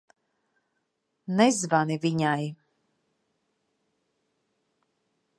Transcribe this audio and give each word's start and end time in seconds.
Nezvani 1.39 1.97
viņai. 2.05 2.47